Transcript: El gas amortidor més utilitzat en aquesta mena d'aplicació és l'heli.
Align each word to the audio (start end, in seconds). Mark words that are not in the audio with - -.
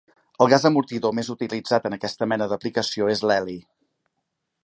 El 0.43 0.47
gas 0.53 0.63
amortidor 0.69 1.13
més 1.17 1.29
utilitzat 1.33 1.85
en 1.91 1.97
aquesta 1.99 2.29
mena 2.33 2.49
d'aplicació 2.53 3.13
és 3.17 3.25
l'heli. 3.33 3.59